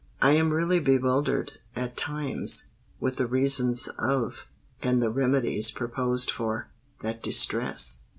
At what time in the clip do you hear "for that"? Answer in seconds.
6.31-7.21